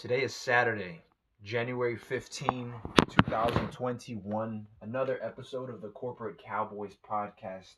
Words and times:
Today 0.00 0.22
is 0.22 0.34
Saturday, 0.34 1.02
January 1.44 1.94
15, 1.94 2.72
2021. 3.10 4.66
Another 4.80 5.18
episode 5.22 5.68
of 5.68 5.82
the 5.82 5.88
Corporate 5.88 6.42
Cowboys 6.42 6.96
podcast. 7.06 7.74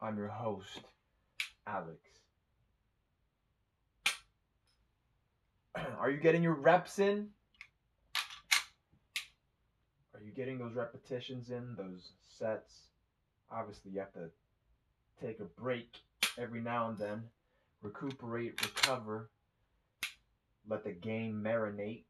I'm 0.00 0.16
your 0.16 0.28
host, 0.28 0.82
Alex. 1.66 1.98
Are 5.98 6.08
you 6.08 6.18
getting 6.18 6.44
your 6.44 6.54
reps 6.54 7.00
in? 7.00 7.30
Are 10.14 10.22
you 10.24 10.30
getting 10.30 10.56
those 10.56 10.74
repetitions 10.74 11.50
in, 11.50 11.74
those 11.76 12.12
sets? 12.28 12.82
Obviously, 13.50 13.90
you 13.90 13.98
have 13.98 14.12
to 14.12 14.30
take 15.20 15.40
a 15.40 15.60
break 15.60 15.96
every 16.38 16.60
now 16.60 16.90
and 16.90 16.96
then, 16.96 17.24
recuperate, 17.82 18.62
recover 18.62 19.30
let 20.68 20.84
the 20.84 20.92
game 20.92 21.42
marinate. 21.44 22.04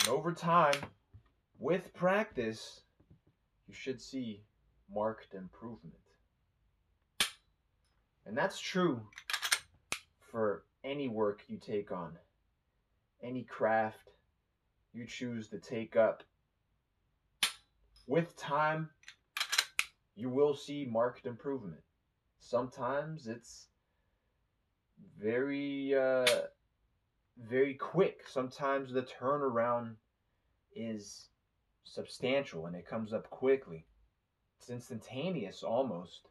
And 0.00 0.08
over 0.08 0.32
time, 0.32 0.74
with 1.58 1.92
practice, 1.94 2.82
you 3.66 3.74
should 3.74 4.00
see 4.00 4.42
marked 4.92 5.34
improvement. 5.34 5.94
And 8.26 8.36
that's 8.36 8.58
true 8.58 9.00
for 10.30 10.64
any 10.82 11.08
work 11.08 11.42
you 11.48 11.58
take 11.58 11.90
on, 11.90 12.12
any 13.22 13.42
craft 13.42 14.10
you 14.92 15.06
choose 15.06 15.48
to 15.48 15.58
take 15.58 15.96
up. 15.96 16.22
With 18.06 18.36
time, 18.36 18.90
you 20.14 20.28
will 20.28 20.54
see 20.54 20.86
marked 20.90 21.26
improvement 21.26 21.83
sometimes 22.44 23.26
it's 23.26 23.68
very 25.20 25.94
uh, 25.94 26.26
very 27.42 27.74
quick. 27.74 28.24
Sometimes 28.28 28.92
the 28.92 29.02
turnaround 29.02 29.94
is 30.76 31.28
substantial 31.84 32.66
and 32.66 32.76
it 32.76 32.86
comes 32.86 33.12
up 33.12 33.28
quickly. 33.30 33.86
It's 34.58 34.70
instantaneous 34.70 35.62
almost. 35.62 36.28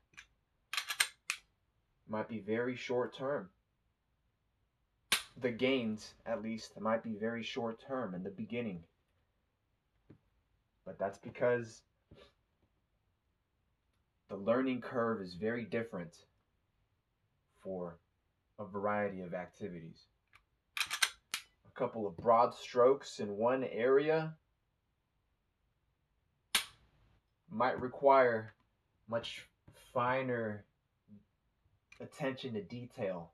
Might 2.07 2.29
be 2.29 2.39
very 2.39 2.75
short 2.75 3.15
term. 3.15 3.49
The 5.41 5.51
gains, 5.51 6.13
at 6.25 6.43
least, 6.43 6.79
might 6.79 7.03
be 7.03 7.15
very 7.15 7.43
short 7.43 7.81
term 7.81 8.13
in 8.13 8.23
the 8.23 8.29
beginning. 8.29 8.83
But 10.85 10.99
that's 10.99 11.17
because 11.17 11.81
the 14.33 14.39
learning 14.39 14.81
curve 14.81 15.21
is 15.21 15.35
very 15.35 15.63
different 15.63 16.15
for 17.61 17.99
a 18.57 18.65
variety 18.65 19.21
of 19.21 19.35
activities. 19.35 20.05
A 20.79 21.79
couple 21.79 22.07
of 22.07 22.17
broad 22.17 22.55
strokes 22.55 23.19
in 23.19 23.37
one 23.37 23.63
area 23.63 24.33
might 27.51 27.79
require 27.79 28.55
much 29.07 29.45
finer 29.93 30.65
attention 32.01 32.55
to 32.55 32.61
detail 32.63 33.29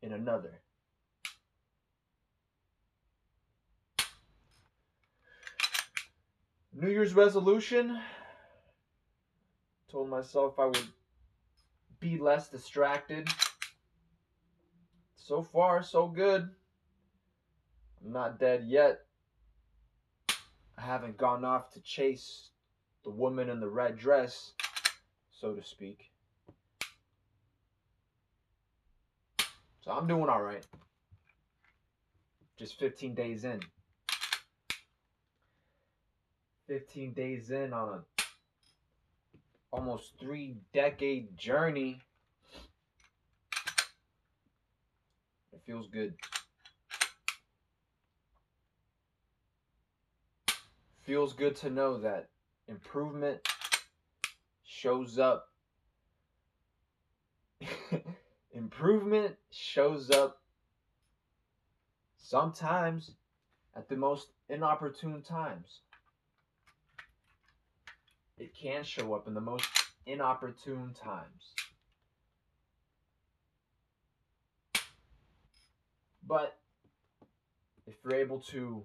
in 0.00 0.14
another. 0.14 0.62
New 6.72 6.88
Year's 6.88 7.12
resolution 7.12 8.00
Told 9.90 10.10
myself 10.10 10.58
I 10.58 10.66
would 10.66 10.88
be 11.98 12.18
less 12.18 12.48
distracted. 12.48 13.28
So 15.16 15.42
far, 15.42 15.82
so 15.82 16.06
good. 16.06 16.48
I'm 18.04 18.12
not 18.12 18.38
dead 18.38 18.64
yet. 18.66 19.00
I 20.76 20.82
haven't 20.82 21.16
gone 21.16 21.44
off 21.44 21.72
to 21.72 21.80
chase 21.80 22.50
the 23.02 23.10
woman 23.10 23.48
in 23.48 23.60
the 23.60 23.68
red 23.68 23.96
dress, 23.96 24.52
so 25.30 25.54
to 25.54 25.62
speak. 25.62 26.10
So 29.80 29.90
I'm 29.90 30.06
doing 30.06 30.28
all 30.28 30.42
right. 30.42 30.64
Just 32.58 32.78
15 32.78 33.14
days 33.14 33.44
in. 33.44 33.60
15 36.66 37.14
days 37.14 37.50
in 37.50 37.72
on 37.72 37.88
a 37.88 38.17
almost 39.70 40.12
three 40.18 40.56
decade 40.72 41.36
journey. 41.36 42.00
It 45.52 45.60
feels 45.66 45.88
good. 45.88 46.14
Feels 51.04 51.32
good 51.32 51.56
to 51.56 51.70
know 51.70 51.98
that 51.98 52.28
improvement 52.68 53.40
shows 54.64 55.18
up. 55.18 55.48
improvement 58.52 59.34
shows 59.50 60.10
up 60.10 60.42
sometimes 62.18 63.12
at 63.74 63.88
the 63.88 63.96
most 63.96 64.28
inopportune 64.50 65.22
times 65.22 65.80
it 68.38 68.54
can 68.54 68.84
show 68.84 69.14
up 69.14 69.26
in 69.26 69.34
the 69.34 69.40
most 69.40 69.68
inopportune 70.06 70.94
times. 70.94 71.54
But 76.26 76.58
if 77.86 77.94
you're 78.04 78.20
able 78.20 78.40
to 78.50 78.82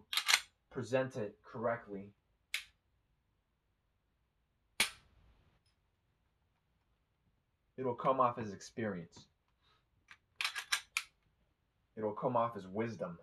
present 0.72 1.18
it 1.18 1.36
correctly, 1.44 2.06
it'll 7.78 7.94
come 7.94 8.20
off 8.20 8.38
as 8.38 8.54
experience. 8.54 9.20
It'll 11.98 12.12
come 12.12 12.36
off 12.36 12.58
as 12.58 12.66
wisdom. 12.66 13.20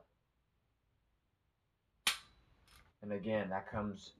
And 3.03 3.13
again, 3.13 3.49
that 3.49 3.71
comes 3.71 4.11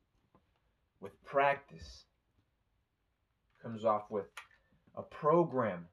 with 1.01 1.13
practice, 1.25 2.05
comes 3.63 3.85
off 3.85 4.11
with 4.11 4.27
a 4.97 5.03
program. 5.03 5.87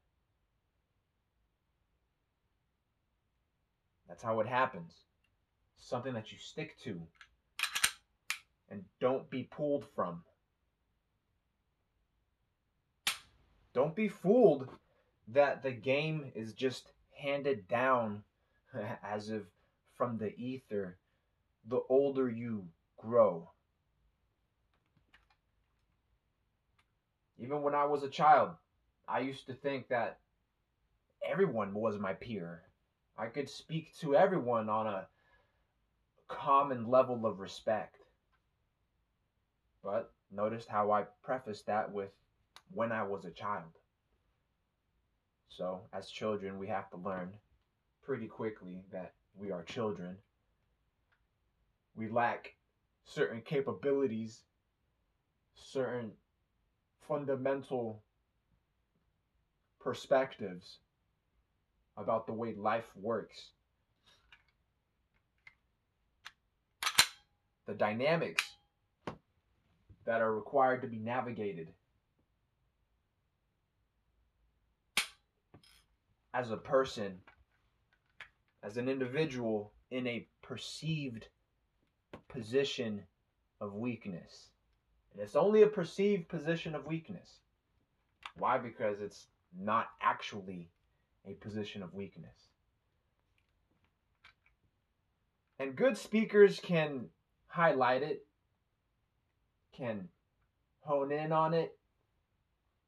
That's 4.07 4.23
how 4.23 4.39
it 4.39 4.47
happens. 4.47 4.93
Something 5.77 6.13
that 6.13 6.31
you 6.31 6.37
stick 6.37 6.77
to 6.83 7.01
and 8.69 8.83
don't 8.99 9.29
be 9.29 9.43
pulled 9.43 9.85
from. 9.95 10.23
Don't 13.73 13.95
be 13.95 14.07
fooled 14.07 14.67
that 15.29 15.61
the 15.61 15.71
game 15.71 16.31
is 16.35 16.53
just 16.53 16.91
handed 17.15 17.67
down 17.67 18.23
as 19.03 19.29
if 19.29 19.43
from 19.95 20.17
the 20.17 20.35
ether 20.37 20.97
the 21.67 21.81
older 21.89 22.29
you 22.29 22.65
grow. 22.97 23.49
Even 27.39 27.61
when 27.61 27.75
I 27.75 27.85
was 27.85 28.03
a 28.03 28.09
child, 28.09 28.51
I 29.07 29.19
used 29.19 29.47
to 29.47 29.53
think 29.53 29.87
that 29.89 30.19
everyone 31.25 31.73
was 31.73 31.99
my 31.99 32.13
peer. 32.13 32.63
I 33.17 33.27
could 33.27 33.49
speak 33.49 33.97
to 33.99 34.15
everyone 34.15 34.69
on 34.69 34.87
a 34.87 35.07
common 36.27 36.89
level 36.89 37.25
of 37.25 37.39
respect. 37.39 37.97
But 39.83 40.11
notice 40.31 40.65
how 40.67 40.91
I 40.91 41.03
prefaced 41.23 41.67
that 41.67 41.91
with 41.91 42.09
when 42.73 42.91
I 42.91 43.03
was 43.03 43.25
a 43.25 43.31
child. 43.31 43.71
So, 45.49 45.81
as 45.93 46.09
children, 46.09 46.59
we 46.59 46.67
have 46.67 46.89
to 46.91 46.97
learn 46.97 47.31
pretty 48.03 48.27
quickly 48.27 48.83
that 48.91 49.13
we 49.39 49.51
are 49.51 49.63
children. 49.63 50.17
We 51.95 52.09
lack 52.09 52.55
certain 53.05 53.41
capabilities, 53.41 54.41
certain 55.55 56.11
fundamental 57.07 58.01
perspectives 59.79 60.77
about 61.95 62.27
the 62.27 62.33
way 62.33 62.53
life 62.55 62.85
works. 62.95 63.51
The 67.65 67.73
dynamics 67.73 68.43
that 70.05 70.21
are 70.21 70.33
required 70.33 70.81
to 70.83 70.87
be 70.87 70.99
navigated 70.99 71.69
as 76.33 76.51
a 76.51 76.57
person, 76.57 77.19
as 78.63 78.77
an 78.77 78.87
individual 78.87 79.73
in 79.91 80.07
a 80.07 80.27
perceived 80.41 81.27
position 82.27 83.03
of 83.59 83.73
weakness. 83.73 84.49
And 85.17 85.25
it's 85.25 85.35
only 85.35 85.63
a 85.63 85.67
perceived 85.67 86.29
position 86.29 86.75
of 86.75 86.85
weakness. 86.85 87.39
Why? 88.37 88.59
Because 88.59 89.01
it's 89.01 89.25
not 89.59 89.87
actually 89.99 90.69
a 91.25 91.33
position 91.33 91.81
of 91.81 91.95
weakness. 91.95 92.35
And 95.57 95.75
good 95.75 95.97
speakers 95.97 96.59
can 96.59 97.07
highlight 97.47 98.03
it, 98.03 98.27
can 99.75 100.09
hone 100.81 101.11
in 101.11 101.31
on 101.31 101.55
it, 101.55 101.75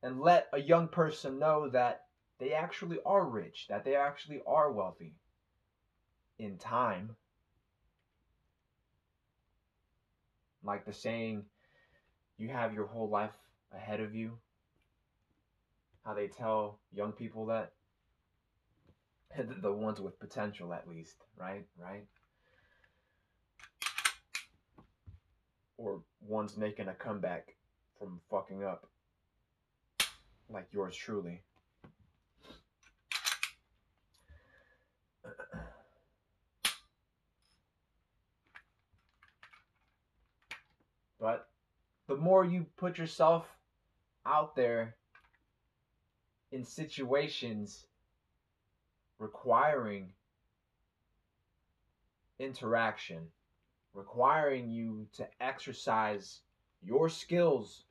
and 0.04 0.22
let 0.22 0.50
a 0.54 0.62
young 0.62 0.88
person 0.88 1.40
know 1.40 1.68
that 1.70 2.04
they 2.38 2.54
actually 2.54 3.00
are 3.08 3.26
rich, 3.26 3.66
that 3.70 3.84
they 3.84 3.96
actually 3.96 4.44
are 4.46 4.72
wealthy 4.72 5.16
in 6.38 6.60
time. 6.60 7.16
Like 10.64 10.86
the 10.86 10.94
saying, 10.94 11.46
you 12.40 12.48
have 12.48 12.74
your 12.74 12.88
whole 12.88 13.10
life 13.10 13.38
ahead 13.76 14.00
of 14.00 14.16
you. 14.16 14.32
How 16.06 16.14
they 16.14 16.28
tell 16.28 16.80
young 16.92 17.12
people 17.12 17.46
that. 17.48 17.74
the 19.62 19.72
ones 19.72 20.00
with 20.00 20.20
potential, 20.20 20.74
at 20.74 20.88
least, 20.88 21.18
right? 21.38 21.66
Right? 21.78 22.06
Or 25.78 26.02
ones 26.26 26.58
making 26.58 26.88
a 26.88 26.94
comeback 26.94 27.56
from 28.00 28.22
fucking 28.32 28.64
up. 28.64 28.88
Like 30.50 30.68
yours 30.72 30.96
truly. 30.96 31.42
But 41.20 41.50
the 42.10 42.18
more 42.18 42.44
you 42.44 42.66
put 42.76 42.98
yourself 42.98 43.46
out 44.26 44.56
there 44.56 44.96
in 46.52 46.66
situations 46.66 47.86
requiring 49.20 50.12
interaction, 52.40 53.20
requiring 53.94 54.72
you 54.72 55.06
to 55.14 55.28
exercise 55.40 56.40
your 56.82 57.10
skills 57.10 57.84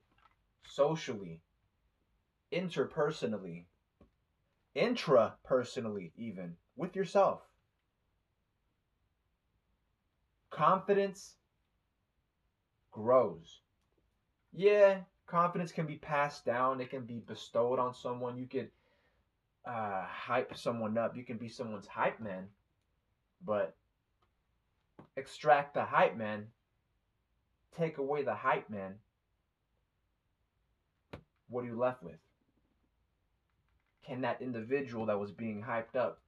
socially, 0.67 1.41
interpersonally, 2.53 3.67
intrapersonally, 4.75 6.11
even 6.17 6.56
with 6.76 6.97
yourself. 6.97 7.43
Confidence 10.50 11.35
grows. 12.91 13.61
Yeah, 14.53 15.00
confidence 15.27 15.73
can 15.73 15.87
be 15.87 15.97
passed 15.97 16.45
down, 16.45 16.81
it 16.81 16.91
can 16.91 17.05
be 17.05 17.21
bestowed 17.21 17.79
on 17.79 17.95
someone. 17.95 18.39
You 18.39 18.47
could 18.47 18.71
uh, 19.65 20.05
hype 20.06 20.56
someone 20.56 20.97
up, 20.97 21.17
you 21.17 21.25
can 21.25 21.37
be 21.37 21.49
someone's 21.49 21.87
hype 21.87 22.21
man, 22.21 22.49
but 23.45 23.75
extract 25.17 25.75
the 25.75 25.85
hype 25.85 26.17
man, 26.17 26.47
take 27.77 27.99
away 27.99 28.23
the 28.23 28.35
hype 28.35 28.71
man. 28.71 28.95
What 31.49 31.65
are 31.65 31.69
you 31.69 31.79
left 31.79 32.03
with? 32.03 32.19
Can 34.05 34.23
that 34.23 34.41
individual 34.41 35.06
that 35.06 35.19
was 35.19 35.31
being 35.31 35.62
hyped 35.62 35.97
up 35.97 36.21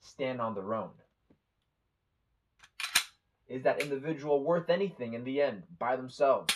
stand 0.00 0.40
on 0.40 0.54
their 0.54 0.74
own? 0.74 0.90
Is 3.48 3.62
that 3.62 3.80
individual 3.80 4.44
worth 4.44 4.68
anything 4.68 5.14
in 5.14 5.24
the 5.24 5.40
end 5.40 5.62
by 5.78 5.96
themselves? 5.96 6.54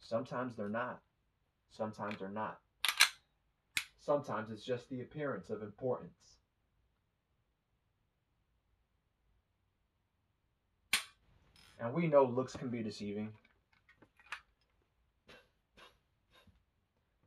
Sometimes 0.00 0.56
they're 0.56 0.68
not. 0.68 1.00
Sometimes 1.70 2.16
they're 2.18 2.30
not. 2.30 2.58
Sometimes 4.00 4.50
it's 4.50 4.64
just 4.64 4.88
the 4.88 5.02
appearance 5.02 5.50
of 5.50 5.62
importance. 5.62 6.12
And 11.78 11.92
we 11.92 12.06
know 12.06 12.24
looks 12.24 12.56
can 12.56 12.70
be 12.70 12.82
deceiving. 12.82 13.30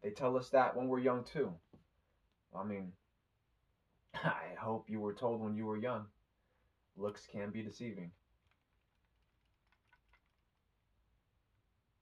They 0.02 0.10
tell 0.10 0.36
us 0.36 0.50
that 0.50 0.76
when 0.76 0.88
we're 0.88 1.00
young 1.00 1.24
too. 1.24 1.54
I 2.58 2.64
mean, 2.64 2.92
I 4.16 4.56
hope 4.60 4.90
you 4.90 5.00
were 5.00 5.14
told 5.14 5.42
when 5.42 5.56
you 5.56 5.66
were 5.66 5.78
young. 5.78 6.06
Looks 6.98 7.28
can 7.32 7.52
be 7.52 7.62
deceiving. 7.62 8.12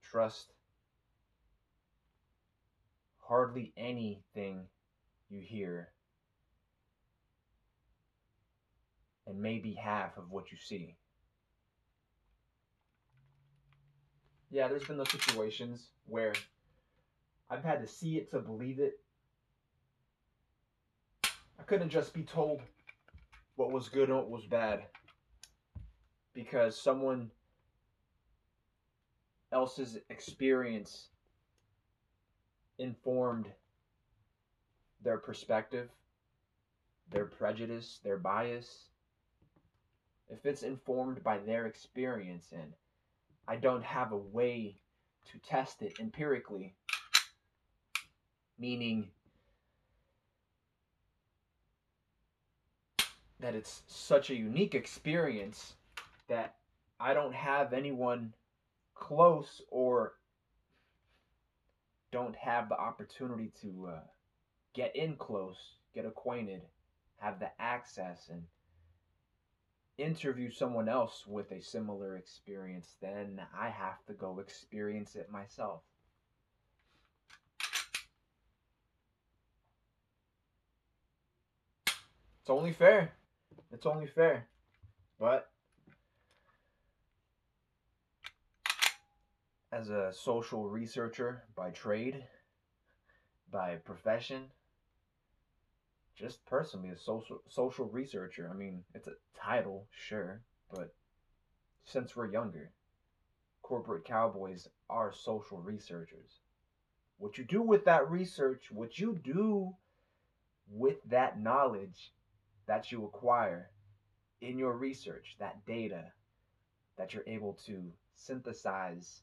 Trust 0.09 0.53
hardly 3.19 3.71
anything 3.77 4.65
you 5.29 5.39
hear 5.41 5.89
and 9.27 9.39
maybe 9.39 9.75
half 9.75 10.17
of 10.17 10.31
what 10.31 10.51
you 10.51 10.57
see. 10.57 10.95
Yeah, 14.49 14.67
there's 14.67 14.85
been 14.85 14.97
those 14.97 15.11
situations 15.11 15.89
where 16.07 16.33
I've 17.51 17.63
had 17.63 17.81
to 17.81 17.87
see 17.87 18.17
it 18.17 18.31
to 18.31 18.39
believe 18.39 18.79
it. 18.79 18.99
I 21.23 21.63
couldn't 21.67 21.89
just 21.89 22.13
be 22.15 22.23
told 22.23 22.61
what 23.55 23.71
was 23.71 23.89
good 23.89 24.09
and 24.09 24.17
what 24.17 24.29
was 24.31 24.45
bad 24.45 24.85
because 26.33 26.79
someone 26.81 27.29
else's 29.51 29.97
experience 30.09 31.09
informed 32.77 33.47
their 35.03 35.17
perspective, 35.17 35.89
their 37.11 37.25
prejudice, 37.25 37.99
their 38.03 38.17
bias, 38.17 38.89
if 40.29 40.45
it's 40.45 40.63
informed 40.63 41.23
by 41.23 41.39
their 41.39 41.65
experience 41.65 42.47
and 42.51 42.73
I 43.47 43.55
don't 43.55 43.83
have 43.83 44.11
a 44.11 44.17
way 44.17 44.75
to 45.31 45.39
test 45.39 45.81
it 45.81 45.99
empirically, 45.99 46.75
meaning 48.59 49.07
that 53.39 53.55
it's 53.55 53.81
such 53.87 54.29
a 54.29 54.35
unique 54.35 54.75
experience 54.75 55.73
that 56.27 56.55
I 56.99 57.13
don't 57.13 57.33
have 57.33 57.73
anyone 57.73 58.33
close 58.99 59.61
or 59.69 60.13
don't 62.11 62.35
have 62.35 62.69
the 62.69 62.77
opportunity 62.77 63.51
to 63.61 63.89
uh, 63.93 63.99
get 64.73 64.95
in 64.95 65.15
close, 65.15 65.57
get 65.93 66.05
acquainted, 66.05 66.61
have 67.17 67.39
the 67.39 67.49
access, 67.59 68.29
and 68.29 68.43
interview 69.97 70.49
someone 70.49 70.89
else 70.89 71.25
with 71.27 71.51
a 71.51 71.61
similar 71.61 72.17
experience, 72.17 72.95
then 73.01 73.41
I 73.57 73.69
have 73.69 74.03
to 74.07 74.13
go 74.13 74.39
experience 74.39 75.15
it 75.15 75.29
myself. 75.31 75.81
It's 82.41 82.49
only 82.49 82.73
fair. 82.73 83.11
It's 83.71 83.85
only 83.85 84.07
fair. 84.07 84.47
But 85.19 85.49
as 89.71 89.89
a 89.89 90.11
social 90.13 90.67
researcher 90.67 91.43
by 91.55 91.69
trade, 91.69 92.23
by 93.51 93.75
profession, 93.75 94.45
just 96.15 96.45
personally 96.45 96.89
a 96.89 96.97
social 96.97 97.41
social 97.47 97.85
researcher. 97.85 98.49
I 98.51 98.57
mean, 98.57 98.83
it's 98.93 99.07
a 99.07 99.13
title, 99.39 99.87
sure, 99.91 100.41
but 100.73 100.93
since 101.85 102.15
we're 102.15 102.31
younger, 102.31 102.71
corporate 103.61 104.05
cowboys 104.05 104.67
are 104.89 105.13
social 105.13 105.59
researchers. 105.59 106.39
What 107.17 107.37
you 107.37 107.43
do 107.43 107.61
with 107.61 107.85
that 107.85 108.09
research, 108.09 108.65
what 108.71 108.97
you 108.97 109.19
do 109.23 109.75
with 110.69 110.97
that 111.09 111.39
knowledge 111.39 112.13
that 112.67 112.91
you 112.91 113.05
acquire 113.05 113.71
in 114.41 114.57
your 114.57 114.73
research, 114.73 115.35
that 115.39 115.65
data 115.65 116.05
that 116.97 117.13
you're 117.13 117.23
able 117.27 117.53
to 117.65 117.91
synthesize 118.15 119.21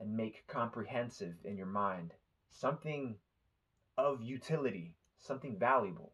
and 0.00 0.16
make 0.16 0.46
comprehensive 0.46 1.34
in 1.44 1.56
your 1.56 1.66
mind 1.66 2.12
something 2.50 3.16
of 3.98 4.22
utility, 4.22 4.94
something 5.18 5.58
valuable. 5.58 6.12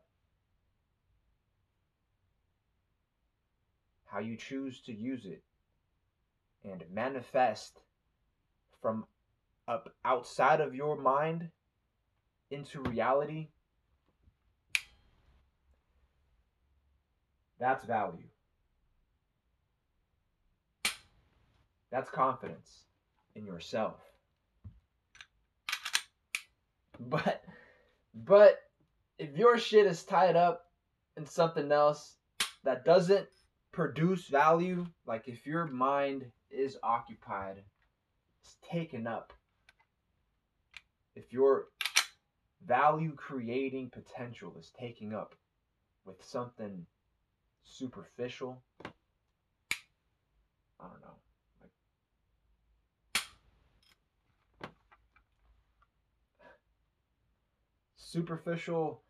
How 4.04 4.18
you 4.18 4.36
choose 4.36 4.80
to 4.82 4.92
use 4.92 5.24
it 5.24 5.42
and 6.64 6.84
manifest 6.92 7.80
from 8.82 9.06
up 9.68 9.94
outside 10.04 10.60
of 10.60 10.74
your 10.74 11.00
mind 11.00 11.48
into 12.50 12.80
reality. 12.82 13.48
That's 17.58 17.84
value. 17.84 18.28
That's 21.90 22.10
confidence 22.10 22.86
in 23.36 23.46
yourself. 23.46 24.00
But 26.98 27.44
but 28.14 28.58
if 29.18 29.36
your 29.36 29.58
shit 29.58 29.86
is 29.86 30.02
tied 30.02 30.36
up 30.36 30.70
in 31.16 31.26
something 31.26 31.70
else 31.70 32.16
that 32.64 32.84
doesn't 32.84 33.28
produce 33.72 34.26
value, 34.28 34.86
like 35.06 35.28
if 35.28 35.46
your 35.46 35.66
mind 35.66 36.24
is 36.50 36.78
occupied, 36.82 37.62
it's 38.40 38.56
taken 38.70 39.06
up. 39.06 39.32
If 41.14 41.32
your 41.32 41.66
value 42.66 43.14
creating 43.14 43.90
potential 43.90 44.56
is 44.58 44.72
taking 44.78 45.14
up 45.14 45.34
with 46.04 46.24
something 46.24 46.86
superficial, 47.64 48.62
I 50.80 50.88
don't 50.88 51.00
know. 51.00 51.16
Like 51.60 51.70
superficial 58.16 59.02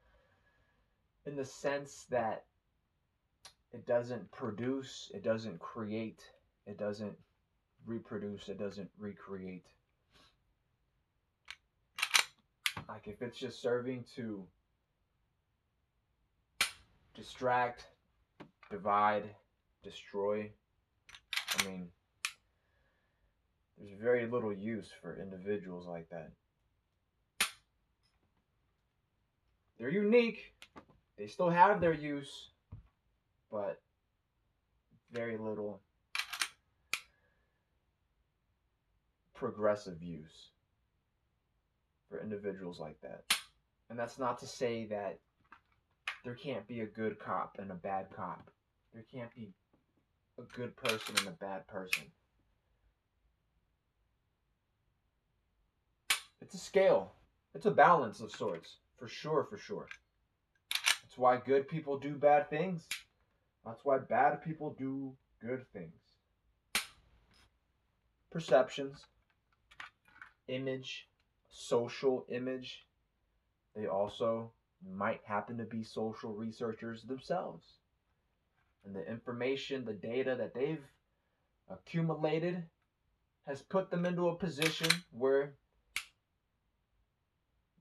in 1.26 1.36
the 1.36 1.44
sense 1.44 2.06
that 2.10 2.44
it 3.72 3.86
doesn't 3.86 4.28
produce, 4.32 5.12
it 5.14 5.22
doesn't 5.22 5.60
create, 5.60 6.22
it 6.66 6.76
doesn't 6.76 7.16
reproduce, 7.86 8.48
it 8.48 8.58
doesn't 8.58 8.90
recreate. 8.98 9.66
Like 12.88 13.06
if 13.06 13.22
it's 13.22 13.38
just 13.38 13.62
serving 13.62 14.04
to 14.16 14.42
distract, 17.14 17.86
divide, 18.72 19.30
destroy, 19.84 20.50
I 21.60 21.64
mean, 21.64 21.86
there's 23.78 24.00
very 24.02 24.26
little 24.26 24.52
use 24.52 24.90
for 25.00 25.20
individuals 25.20 25.86
like 25.86 26.08
that. 26.10 26.32
They're 29.78 29.90
unique. 29.90 30.52
They 31.18 31.26
still 31.26 31.50
have 31.50 31.80
their 31.80 31.92
use, 31.92 32.48
but 33.50 33.80
very 35.12 35.36
little 35.38 35.80
progressive 39.34 40.02
use 40.02 40.50
for 42.08 42.20
individuals 42.20 42.80
like 42.80 43.00
that. 43.02 43.22
And 43.90 43.98
that's 43.98 44.18
not 44.18 44.38
to 44.40 44.46
say 44.46 44.86
that 44.86 45.18
there 46.24 46.34
can't 46.34 46.66
be 46.66 46.80
a 46.80 46.86
good 46.86 47.18
cop 47.18 47.56
and 47.58 47.70
a 47.70 47.74
bad 47.74 48.06
cop. 48.14 48.50
There 48.92 49.04
can't 49.12 49.32
be 49.34 49.48
a 50.38 50.42
good 50.56 50.74
person 50.76 51.14
and 51.18 51.28
a 51.28 51.32
bad 51.32 51.66
person. 51.66 52.04
It's 56.40 56.54
a 56.54 56.58
scale. 56.58 57.12
It's 57.54 57.66
a 57.66 57.70
balance 57.70 58.20
of 58.20 58.30
sorts. 58.30 58.76
For 58.98 59.08
sure, 59.08 59.46
for 59.48 59.58
sure. 59.58 59.88
That's 61.02 61.18
why 61.18 61.38
good 61.38 61.68
people 61.68 61.98
do 61.98 62.14
bad 62.14 62.48
things. 62.50 62.86
That's 63.64 63.84
why 63.84 63.98
bad 63.98 64.42
people 64.42 64.74
do 64.78 65.12
good 65.40 65.66
things. 65.72 65.92
Perceptions, 68.30 69.04
image, 70.48 71.08
social 71.50 72.26
image. 72.30 72.86
They 73.74 73.86
also 73.86 74.52
might 74.94 75.20
happen 75.24 75.58
to 75.58 75.64
be 75.64 75.82
social 75.82 76.32
researchers 76.32 77.02
themselves. 77.02 77.66
And 78.84 78.94
the 78.94 79.08
information, 79.10 79.84
the 79.84 79.92
data 79.92 80.36
that 80.38 80.54
they've 80.54 80.84
accumulated 81.70 82.62
has 83.46 83.62
put 83.62 83.90
them 83.90 84.06
into 84.06 84.28
a 84.28 84.36
position 84.36 84.88
where 85.10 85.54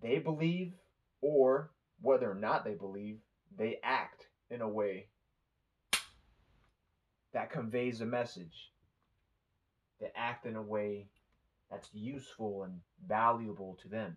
they 0.01 0.19
believe, 0.19 0.73
or 1.25 1.71
whether 2.01 2.29
or 2.29 2.35
not 2.35 2.63
they 2.63 2.75
believe, 2.75 3.17
they 3.57 3.79
act 3.83 4.27
in 4.51 4.61
a 4.61 4.69
way 4.69 5.07
that 7.33 7.49
conveys 7.49 8.01
a 8.01 8.05
message. 8.05 8.71
They 9.99 10.11
act 10.15 10.45
in 10.45 10.55
a 10.55 10.61
way 10.61 11.07
that's 11.71 11.89
useful 11.93 12.63
and 12.63 12.79
valuable 13.07 13.75
to 13.81 13.87
them. 13.87 14.15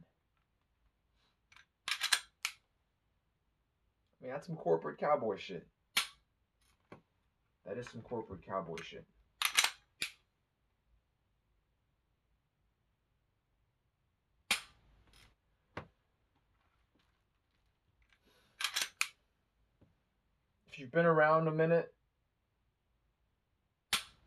I 4.20 4.24
mean, 4.24 4.32
that's 4.32 4.46
some 4.46 4.56
corporate 4.56 4.98
cowboy 4.98 5.38
shit. 5.38 5.66
That 7.64 7.78
is 7.78 7.88
some 7.88 8.02
corporate 8.02 8.44
cowboy 8.46 8.82
shit. 8.82 9.06
You've 20.88 20.94
been 20.94 21.04
around 21.04 21.46
a 21.46 21.50
minute, 21.50 21.92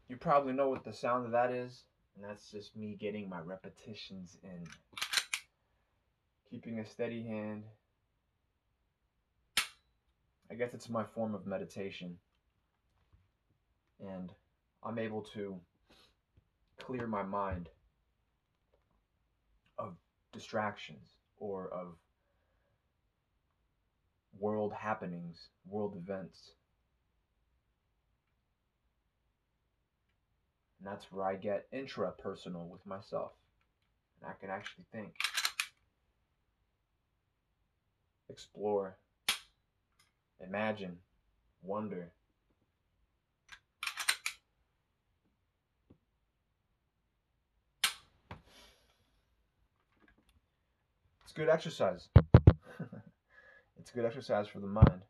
you 0.08 0.16
probably 0.16 0.54
know 0.54 0.70
what 0.70 0.84
the 0.84 0.94
sound 0.94 1.26
of 1.26 1.32
that 1.32 1.52
is. 1.52 1.86
And 2.16 2.24
that's 2.24 2.52
just 2.52 2.76
me 2.76 2.96
getting 3.00 3.28
my 3.28 3.40
repetitions 3.40 4.38
in. 4.44 4.68
Keeping 6.52 6.78
a 6.78 6.86
steady 6.86 7.24
hand. 7.24 7.64
I 10.52 10.54
guess 10.54 10.76
it's 10.76 10.88
my 10.88 11.04
form 11.04 11.34
of 11.34 11.48
meditation. 11.48 12.16
And 14.00 14.32
I'm 14.84 15.00
able 15.00 15.24
to 15.34 15.56
clear 16.78 17.08
my 17.08 17.24
mind 17.24 17.70
of 19.80 19.96
distractions 20.32 21.10
or 21.40 21.70
of 21.70 21.96
world 24.40 24.74
happenings, 24.74 25.48
world 25.68 25.96
events. 25.96 26.52
And 30.80 30.92
that's 30.92 31.12
where 31.12 31.26
I 31.26 31.36
get 31.36 31.72
intrapersonal 31.72 32.68
with 32.68 32.86
myself. 32.86 33.32
And 34.22 34.30
I 34.30 34.34
can 34.40 34.50
actually 34.50 34.86
think, 34.92 35.14
explore, 38.30 38.96
imagine, 40.40 40.98
wonder. 41.62 42.10
It's 51.24 51.34
good 51.34 51.50
exercise. 51.50 52.10
It's 53.82 53.90
good 53.90 54.06
exercise 54.06 54.48
for 54.48 54.60
the 54.60 54.68
mind. 54.68 55.02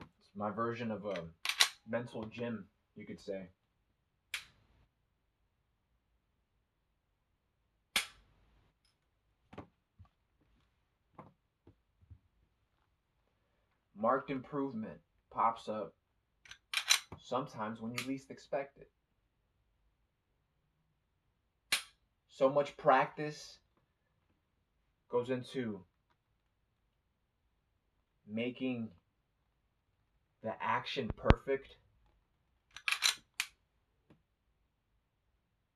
It's 0.00 0.30
my 0.34 0.50
version 0.50 0.90
of 0.90 1.04
a 1.04 1.14
mental 1.88 2.24
gym, 2.24 2.64
you 2.96 3.06
could 3.06 3.20
say. 3.20 3.46
Marked 13.96 14.30
improvement 14.30 14.98
pops 15.30 15.68
up 15.68 15.94
sometimes 17.22 17.80
when 17.80 17.92
you 17.92 18.04
least 18.08 18.32
expect 18.32 18.78
it. 18.78 18.90
So 22.28 22.50
much 22.50 22.76
practice 22.76 23.58
goes 25.14 25.30
into 25.30 25.78
making 28.28 28.88
the 30.42 30.52
action 30.60 31.08
perfect 31.16 31.76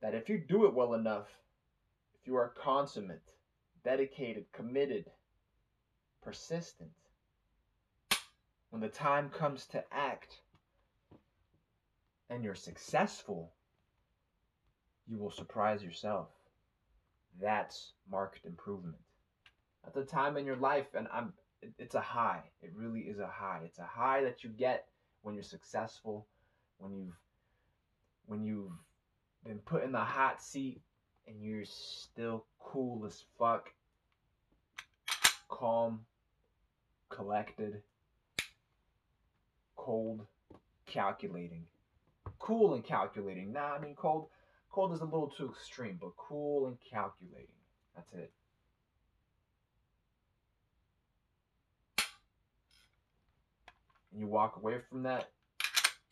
that 0.02 0.12
if 0.12 0.28
you 0.28 0.42
do 0.48 0.66
it 0.66 0.74
well 0.74 0.94
enough, 0.94 1.28
if 2.20 2.26
you 2.26 2.34
are 2.34 2.52
consummate, 2.60 3.30
dedicated, 3.84 4.44
committed, 4.52 5.04
persistent, 6.20 6.90
when 8.70 8.82
the 8.82 8.88
time 8.88 9.30
comes 9.30 9.66
to 9.66 9.84
act 9.92 10.40
and 12.28 12.42
you're 12.42 12.56
successful, 12.56 13.52
you 15.06 15.16
will 15.16 15.30
surprise 15.30 15.80
yourself. 15.80 16.26
That's 17.40 17.92
marked 18.10 18.44
improvement. 18.44 18.96
At 19.88 19.94
the 19.94 20.04
time 20.04 20.36
in 20.36 20.44
your 20.44 20.56
life, 20.56 20.88
and 20.94 21.08
I'm 21.10 21.32
it's 21.78 21.94
a 21.94 22.00
high. 22.02 22.42
It 22.60 22.72
really 22.76 23.00
is 23.00 23.20
a 23.20 23.26
high. 23.26 23.62
It's 23.64 23.78
a 23.78 23.86
high 23.86 24.22
that 24.24 24.44
you 24.44 24.50
get 24.50 24.86
when 25.22 25.34
you're 25.34 25.42
successful, 25.42 26.26
when 26.76 26.94
you've 26.94 27.16
when 28.26 28.44
you've 28.44 28.70
been 29.46 29.60
put 29.60 29.84
in 29.84 29.92
the 29.92 29.98
hot 29.98 30.42
seat 30.42 30.82
and 31.26 31.42
you're 31.42 31.64
still 31.64 32.44
cool 32.60 33.06
as 33.06 33.24
fuck, 33.38 33.70
calm, 35.48 36.00
collected, 37.08 37.80
cold, 39.74 40.26
calculating. 40.84 41.64
Cool 42.38 42.74
and 42.74 42.84
calculating. 42.84 43.54
Nah, 43.54 43.72
I 43.72 43.78
mean 43.78 43.94
cold 43.94 44.28
Cold 44.70 44.92
is 44.92 45.00
a 45.00 45.04
little 45.06 45.32
too 45.34 45.48
extreme, 45.48 45.96
but 45.98 46.14
cool 46.18 46.66
and 46.66 46.76
calculating. 46.78 47.48
That's 47.96 48.12
it. 48.12 48.30
You 54.18 54.26
walk 54.26 54.56
away 54.56 54.78
from 54.90 55.04
that 55.04 55.30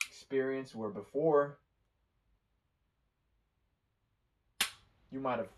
experience 0.06 0.76
where 0.76 0.90
before 0.90 1.58
you 5.10 5.18
might 5.18 5.38
have 5.38 5.48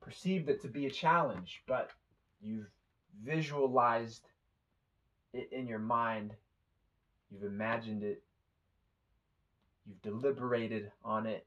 perceived 0.00 0.48
it 0.48 0.62
to 0.62 0.68
be 0.68 0.86
a 0.86 0.90
challenge, 0.90 1.62
but 1.66 1.90
you've 2.40 2.70
visualized 3.22 4.30
it 5.34 5.50
in 5.52 5.66
your 5.66 5.78
mind, 5.78 6.32
you've 7.30 7.44
imagined 7.44 8.02
it, 8.02 8.22
you've 9.86 10.00
deliberated 10.00 10.90
on 11.04 11.26
it, 11.26 11.44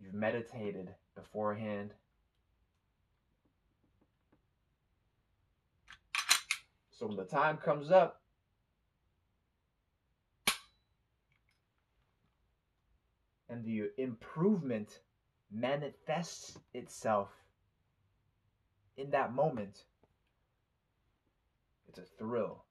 you've 0.00 0.14
meditated 0.14 0.94
beforehand. 1.16 1.90
So 7.04 7.08
when 7.08 7.18
the 7.18 7.24
time 7.24 7.58
comes 7.58 7.90
up, 7.90 8.22
and 13.50 13.62
the 13.62 13.90
improvement 13.98 15.00
manifests 15.52 16.58
itself 16.72 17.28
in 18.96 19.10
that 19.10 19.34
moment, 19.34 19.84
it's 21.88 21.98
a 21.98 22.04
thrill. 22.18 22.64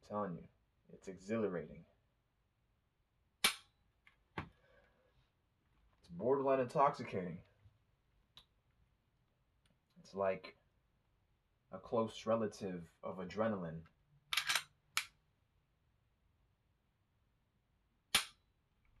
I'm 0.00 0.16
telling 0.16 0.32
you, 0.32 0.44
it's 0.94 1.08
exhilarating. 1.08 1.84
It's 4.38 4.46
borderline 6.16 6.60
intoxicating. 6.60 7.36
It's 10.08 10.16
like 10.16 10.54
a 11.70 11.76
close 11.76 12.24
relative 12.24 12.80
of 13.04 13.18
adrenaline. 13.18 13.80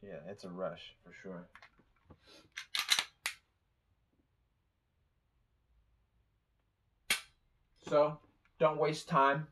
Yeah, 0.02 0.18
it's 0.28 0.44
a 0.44 0.50
rush 0.50 0.96
for 1.02 1.14
sure. 1.22 1.46
So, 7.88 8.18
don't 8.58 8.78
waste 8.78 9.08
time. 9.08 9.46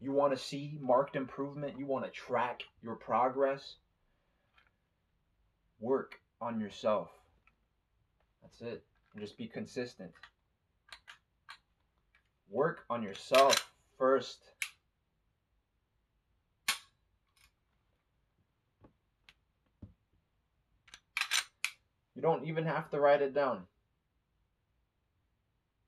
You 0.00 0.12
want 0.12 0.32
to 0.34 0.42
see 0.42 0.78
marked 0.80 1.16
improvement, 1.16 1.78
you 1.78 1.84
want 1.84 2.06
to 2.06 2.10
track 2.10 2.62
your 2.82 2.96
progress. 2.96 3.74
Work 5.80 6.18
on 6.40 6.58
yourself. 6.60 7.10
That's 8.40 8.62
it. 8.62 8.84
And 9.12 9.20
just 9.20 9.36
be 9.36 9.48
consistent. 9.48 10.12
Work 12.50 12.84
on 12.88 13.02
yourself 13.02 13.72
first. 13.98 14.38
You 22.14 22.22
don't 22.22 22.46
even 22.46 22.64
have 22.64 22.90
to 22.90 23.00
write 23.00 23.20
it 23.20 23.34
down. 23.34 23.64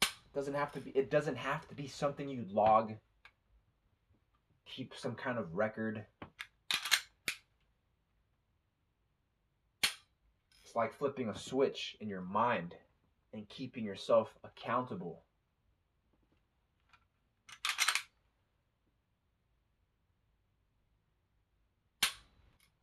It 0.02 0.34
doesn't 0.34 0.54
have 0.54 0.72
to 0.72 0.80
be 0.80 0.90
it 0.90 1.10
doesn't 1.10 1.36
have 1.36 1.66
to 1.68 1.74
be 1.74 1.88
something 1.88 2.28
you 2.28 2.44
log. 2.50 2.92
Keep 4.66 4.94
some 4.94 5.14
kind 5.14 5.38
of 5.38 5.54
record. 5.54 6.04
It's 10.62 10.76
like 10.76 10.92
flipping 10.92 11.30
a 11.30 11.38
switch 11.38 11.96
in 12.00 12.08
your 12.08 12.20
mind 12.20 12.74
and 13.32 13.48
keeping 13.48 13.84
yourself 13.84 14.28
accountable. 14.44 15.22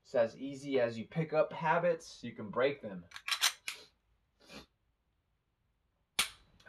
It's 0.06 0.14
as 0.14 0.38
easy 0.38 0.80
as 0.80 1.00
you 1.00 1.06
pick 1.06 1.34
up 1.34 1.52
habits, 1.52 2.20
you 2.22 2.32
can 2.32 2.50
break 2.50 2.80
them. 2.80 3.04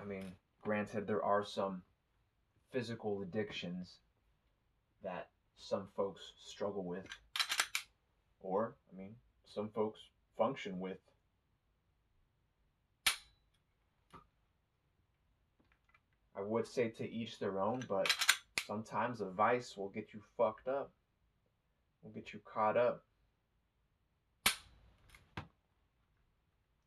I 0.01 0.05
mean, 0.09 0.33
granted, 0.63 1.07
there 1.07 1.23
are 1.23 1.45
some 1.45 1.83
physical 2.73 3.21
addictions 3.21 3.97
that 5.05 5.29
some 5.59 5.89
folks 5.95 6.23
struggle 6.43 6.85
with, 6.85 7.05
or, 8.41 8.75
I 8.91 8.97
mean, 8.97 9.15
some 9.45 9.69
folks 9.69 10.01
function 10.39 10.81
with. 10.81 10.99
I 16.35 16.41
would 16.41 16.67
say 16.67 16.89
to 16.89 17.11
each 17.11 17.39
their 17.39 17.61
own, 17.61 17.83
but 17.87 18.15
sometimes 18.67 19.21
a 19.21 19.27
vice 19.27 19.77
will 19.77 19.91
get 19.91 20.15
you 20.15 20.21
fucked 20.39 20.69
up, 20.69 20.91
will 22.03 22.13
get 22.13 22.33
you 22.33 22.41
caught 22.45 22.79
up. 22.79 23.06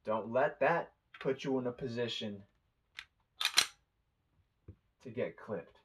Don't 0.05 0.31
let 0.31 0.59
that 0.59 0.91
put 1.19 1.43
you 1.43 1.59
in 1.59 1.67
a 1.67 1.71
position 1.71 2.41
to 5.03 5.09
get 5.09 5.37
clipped. 5.37 5.77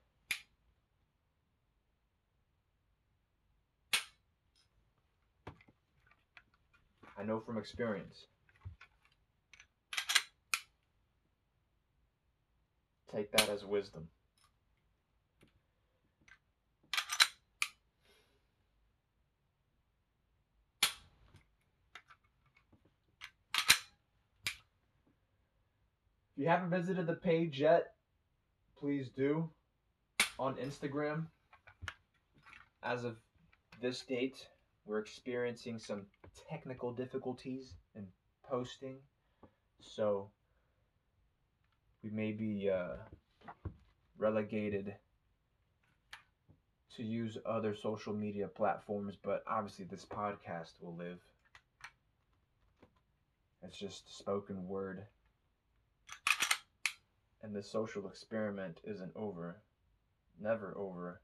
I 7.18 7.22
know 7.24 7.40
from 7.40 7.58
experience. 7.58 8.26
Take 13.12 13.30
that 13.32 13.48
as 13.48 13.64
wisdom. 13.64 14.08
If 26.36 26.42
you 26.42 26.48
haven't 26.48 26.70
visited 26.70 27.06
the 27.06 27.14
page 27.14 27.60
yet, 27.60 27.92
please 28.80 29.08
do 29.08 29.48
on 30.36 30.56
Instagram. 30.56 31.26
As 32.82 33.04
of 33.04 33.16
this 33.80 34.00
date, 34.00 34.48
we're 34.84 34.98
experiencing 34.98 35.78
some 35.78 36.06
technical 36.50 36.92
difficulties 36.92 37.74
in 37.94 38.08
posting, 38.42 38.96
so 39.80 40.28
we 42.02 42.10
may 42.10 42.32
be 42.32 42.68
uh, 42.68 42.96
relegated 44.18 44.92
to 46.96 47.04
use 47.04 47.38
other 47.46 47.76
social 47.76 48.12
media 48.12 48.48
platforms, 48.48 49.14
but 49.22 49.44
obviously 49.46 49.84
this 49.84 50.04
podcast 50.04 50.72
will 50.80 50.96
live. 50.96 51.20
It's 53.62 53.78
just 53.78 54.18
spoken 54.18 54.66
word. 54.66 55.04
And 57.44 57.54
the 57.54 57.62
social 57.62 58.08
experiment 58.08 58.80
isn't 58.84 59.12
over. 59.14 59.60
Never 60.40 60.74
over. 60.78 61.20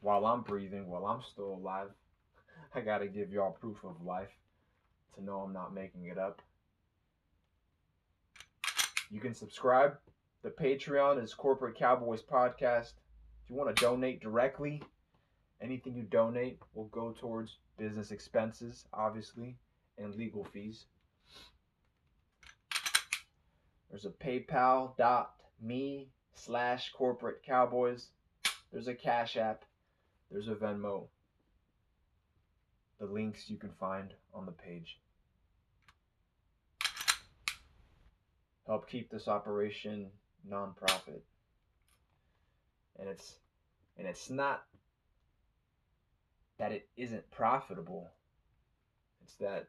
While 0.00 0.26
I'm 0.26 0.42
breathing, 0.42 0.88
while 0.88 1.06
I'm 1.06 1.22
still 1.22 1.54
alive, 1.54 1.90
I 2.74 2.80
gotta 2.80 3.06
give 3.06 3.30
y'all 3.30 3.52
proof 3.52 3.84
of 3.84 4.02
life 4.04 4.32
to 5.14 5.22
know 5.22 5.38
I'm 5.38 5.52
not 5.52 5.72
making 5.72 6.06
it 6.06 6.18
up. 6.18 6.42
You 9.12 9.20
can 9.20 9.32
subscribe. 9.32 9.96
The 10.42 10.50
Patreon 10.50 11.22
is 11.22 11.34
Corporate 11.34 11.78
Cowboys 11.78 12.22
Podcast. 12.22 12.94
If 13.44 13.50
you 13.50 13.54
want 13.54 13.74
to 13.74 13.80
donate 13.80 14.20
directly, 14.20 14.82
anything 15.60 15.94
you 15.94 16.02
donate 16.02 16.58
will 16.74 16.86
go 16.86 17.12
towards 17.12 17.58
business 17.78 18.10
expenses, 18.10 18.86
obviously, 18.92 19.56
and 19.98 20.16
legal 20.16 20.42
fees. 20.42 20.86
There's 23.90 24.04
a 24.04 24.10
paypal.me 24.10 26.08
slash 26.34 26.92
corporate 26.92 27.42
cowboys. 27.42 28.08
There's 28.72 28.88
a 28.88 28.94
Cash 28.94 29.36
App. 29.36 29.64
There's 30.30 30.48
a 30.48 30.54
Venmo. 30.54 31.06
The 33.00 33.06
links 33.06 33.48
you 33.48 33.56
can 33.56 33.72
find 33.80 34.12
on 34.34 34.44
the 34.44 34.52
page. 34.52 34.98
Help 38.66 38.88
keep 38.88 39.10
this 39.10 39.28
operation 39.28 40.08
nonprofit. 40.48 41.22
And 42.98 43.08
it's 43.08 43.36
and 43.96 44.06
it's 44.06 44.28
not 44.28 44.64
that 46.58 46.72
it 46.72 46.88
isn't 46.96 47.30
profitable. 47.30 48.10
It's 49.22 49.34
that 49.36 49.68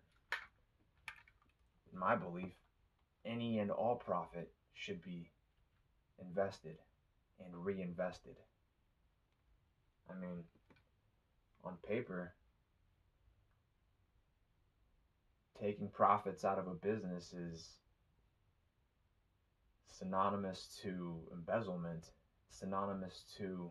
in 1.94 2.00
my 2.00 2.16
belief, 2.16 2.54
any 3.30 3.60
and 3.60 3.72
all 3.72 3.96
profit 3.96 4.52
should 4.74 5.02
be 5.04 5.30
invested 6.20 6.78
and 7.44 7.66
reinvested. 7.66 8.36
I 10.10 10.20
mean, 10.20 10.44
on 11.64 11.76
paper, 11.88 12.34
taking 15.62 15.90
profits 15.90 16.44
out 16.44 16.58
of 16.58 16.68
a 16.68 16.74
business 16.74 17.34
is 17.34 17.70
synonymous 19.88 20.80
to 20.82 21.20
embezzlement, 21.34 22.06
synonymous 22.50 23.24
to 23.38 23.70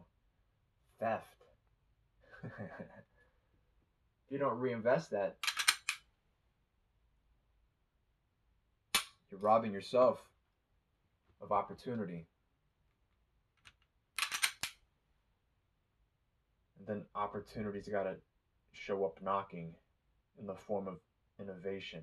theft. 1.01 1.45
if 2.45 2.51
you 4.31 4.39
don't 4.39 4.59
reinvest 4.59 5.11
that, 5.11 5.37
you're 9.39 9.51
robbing 9.51 9.73
yourself 9.73 10.23
of 11.41 11.53
opportunity. 11.53 12.27
And 16.79 16.87
then 16.87 17.03
opportunities 17.15 17.89
got 17.89 18.05
to 18.05 18.17
show 18.73 19.05
up 19.05 19.19
knocking 19.23 19.75
in 20.39 20.47
the 20.47 20.55
form 20.55 20.89
of 20.89 20.99
innovation. 21.41 22.03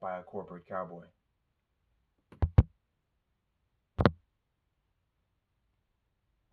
By 0.00 0.18
a 0.18 0.22
corporate 0.22 0.66
cowboy. 0.68 1.04